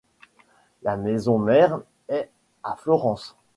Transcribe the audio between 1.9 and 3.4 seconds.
est à Florence.